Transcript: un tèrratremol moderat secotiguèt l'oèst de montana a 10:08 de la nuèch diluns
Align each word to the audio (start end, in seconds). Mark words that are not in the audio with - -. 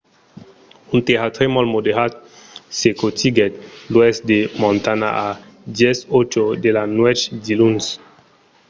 un 0.95 0.99
tèrratremol 1.07 1.65
moderat 1.75 2.11
secotiguèt 2.81 3.53
l'oèst 3.91 4.21
de 4.31 4.39
montana 4.61 5.09
a 5.27 5.29
10:08 5.79 6.61
de 6.63 6.69
la 6.77 6.83
nuèch 6.97 7.21
diluns 7.45 7.85